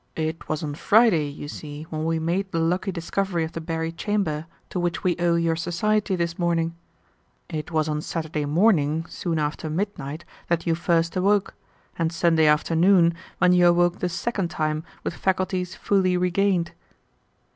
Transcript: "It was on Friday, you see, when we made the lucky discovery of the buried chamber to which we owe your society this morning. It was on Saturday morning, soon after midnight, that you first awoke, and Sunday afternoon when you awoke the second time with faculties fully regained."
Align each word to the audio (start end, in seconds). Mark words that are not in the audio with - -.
"It 0.15 0.49
was 0.49 0.63
on 0.63 0.73
Friday, 0.73 1.27
you 1.27 1.47
see, 1.47 1.83
when 1.91 2.05
we 2.05 2.17
made 2.17 2.51
the 2.51 2.57
lucky 2.59 2.91
discovery 2.91 3.43
of 3.43 3.51
the 3.51 3.61
buried 3.61 3.97
chamber 3.99 4.47
to 4.71 4.79
which 4.79 5.03
we 5.03 5.15
owe 5.17 5.35
your 5.35 5.55
society 5.55 6.15
this 6.15 6.39
morning. 6.39 6.73
It 7.49 7.69
was 7.69 7.87
on 7.87 8.01
Saturday 8.01 8.45
morning, 8.45 9.05
soon 9.05 9.37
after 9.37 9.69
midnight, 9.69 10.25
that 10.47 10.65
you 10.65 10.73
first 10.73 11.15
awoke, 11.15 11.53
and 11.99 12.11
Sunday 12.11 12.47
afternoon 12.47 13.13
when 13.37 13.53
you 13.53 13.67
awoke 13.67 13.99
the 13.99 14.09
second 14.09 14.47
time 14.49 14.83
with 15.03 15.13
faculties 15.13 15.75
fully 15.75 16.17
regained." 16.17 16.71